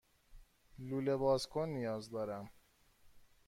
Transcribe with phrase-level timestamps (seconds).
[0.79, 2.49] لوله بازکن نیاز دارم.